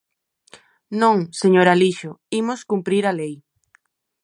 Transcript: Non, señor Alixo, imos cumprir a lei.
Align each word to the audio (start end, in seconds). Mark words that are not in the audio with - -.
Non, 1.01 1.17
señor 1.41 1.67
Alixo, 1.69 2.11
imos 2.41 2.61
cumprir 2.71 3.03
a 3.07 3.13
lei. 3.19 3.33